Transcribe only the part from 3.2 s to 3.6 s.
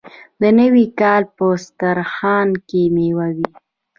وي.